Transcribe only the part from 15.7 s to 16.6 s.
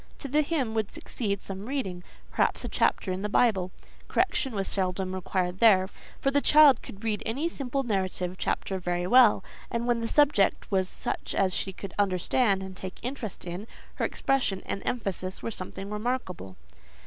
remarkable.